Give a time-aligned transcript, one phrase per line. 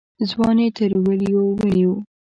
[0.29, 1.93] ځوان يې تر وليو ونيو.